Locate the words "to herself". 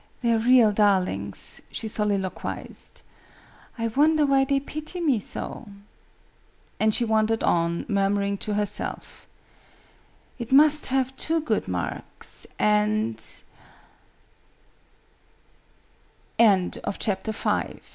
8.39-9.27